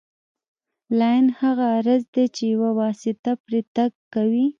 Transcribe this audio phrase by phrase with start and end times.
[0.99, 4.45] لاین هغه عرض دی چې یوه واسطه پرې تګ کوي